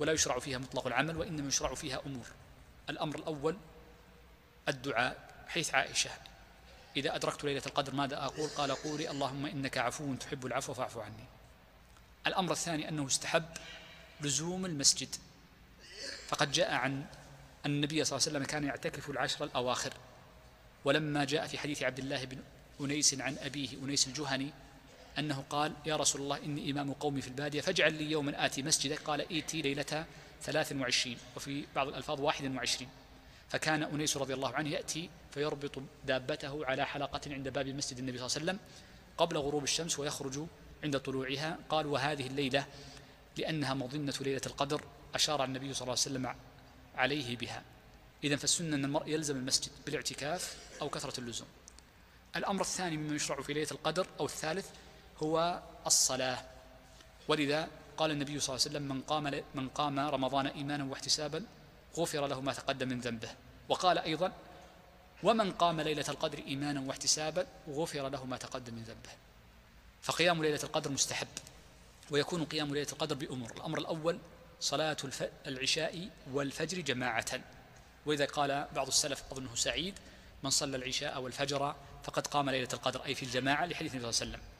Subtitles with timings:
[0.00, 2.26] ولا يشرع فيها مطلق العمل وإنما يشرع فيها أمور.
[2.90, 3.56] الأمر الأول
[4.68, 6.10] الدعاء حيث عائشة.
[6.96, 11.24] إذا أدركت ليلة القدر ماذا أقول؟ قال قولي اللهم إنك عفو تحب العفو فاعف عني.
[12.26, 13.44] الأمر الثاني أنه استحب
[14.20, 15.16] لزوم المسجد.
[16.28, 17.04] فقد جاء عن
[17.66, 19.92] النبي صلى الله عليه وسلم كان يعتكف العشر الأواخر.
[20.84, 22.38] ولما جاء في حديث عبد الله بن
[22.80, 24.50] أنيس عن أبيه أنيس الجهني
[25.18, 28.98] أنه قال يا رسول الله إني إمام قومي في البادية فاجعل لي يوما آتي مسجدك
[28.98, 30.06] قال إيتي ليلة
[30.42, 32.88] ثلاث وعشرين وفي بعض الألفاظ واحد وعشرين.
[33.48, 38.26] فكان أنيس رضي الله عنه يأتي فيربط دابته على حلقة عند باب مسجد النبي صلى
[38.26, 38.58] الله عليه وسلم
[39.18, 40.46] قبل غروب الشمس ويخرج
[40.84, 41.58] عند طلوعها.
[41.68, 42.66] قال وهذه الليلة
[43.36, 44.84] لأنها مظنة ليلة القدر
[45.14, 46.34] أشار النبي صلى الله عليه وسلم
[46.96, 47.62] عليه بها.
[48.24, 51.48] إذا فالسنة أن المرء يلزم المسجد بالاعتكاف أو كثرة اللزوم.
[52.36, 54.68] الأمر الثاني مما يشرع في ليلة القدر أو الثالث
[55.22, 56.44] هو الصلاة.
[57.28, 61.44] ولذا قال النبي صلى الله عليه وسلم من قام من قام رمضان إيمانا واحتسابا
[61.96, 63.28] غفر له ما تقدم من ذنبه.
[63.68, 64.32] وقال أيضا
[65.22, 69.10] ومن قام ليلة القدر إيمانا واحتسابا غفر له ما تقدم من ذنبه.
[70.02, 71.28] فقيام ليلة القدر مستحب
[72.10, 74.18] ويكون قيام ليلة القدر بأمور الأمر الأول
[74.60, 74.96] صلاة
[75.46, 77.40] العشاء والفجر جماعة.
[78.06, 79.94] وإذا قال بعض السلف أظنه سعيد
[80.42, 84.36] من صلى العشاء والفجر فقد قام ليلة القدر أي في الجماعة لحديث النبي صلى الله
[84.36, 84.59] عليه وسلم.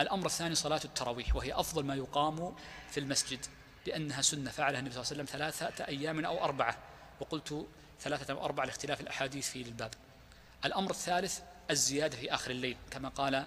[0.00, 2.54] الأمر الثاني صلاة التراويح وهي أفضل ما يقام
[2.90, 3.46] في المسجد
[3.86, 6.78] لأنها سنة فعلها النبي صلى الله عليه وسلم ثلاثة أيام أو أربعة
[7.20, 7.66] وقلت
[8.00, 9.90] ثلاثة أو أربعة لاختلاف الأحاديث في الباب.
[10.64, 13.46] الأمر الثالث الزيادة في آخر الليل كما قال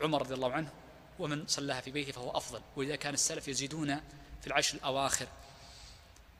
[0.00, 0.70] عمر رضي الله عنه
[1.18, 4.00] ومن صلاها في بيته فهو أفضل وإذا كان السلف يزيدون
[4.40, 5.26] في العشر الأواخر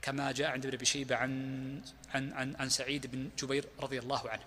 [0.02, 1.82] كما جاء عند ابن أبي شيبة عن,
[2.14, 4.42] عن, عن, عن سعيد بن جبير رضي الله عنه.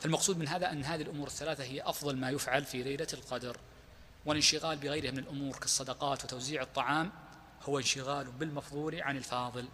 [0.00, 3.56] فالمقصود من هذا أن هذه الأمور الثلاثة هي أفضل ما يفعل في ليلة القدر.
[4.26, 7.12] والانشغال بغيرها من الأمور كالصدقات وتوزيع الطعام
[7.62, 9.68] هو انشغال بالمفضول عن الفاضل.